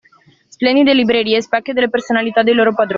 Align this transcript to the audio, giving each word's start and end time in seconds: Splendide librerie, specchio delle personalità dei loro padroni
Splendide 0.49 0.95
librerie, 0.95 1.43
specchio 1.43 1.73
delle 1.75 1.87
personalità 1.91 2.41
dei 2.41 2.55
loro 2.55 2.73
padroni 2.73 2.89